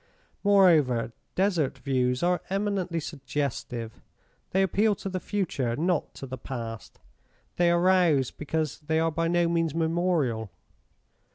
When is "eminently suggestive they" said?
2.49-4.65